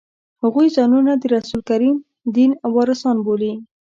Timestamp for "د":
1.17-1.23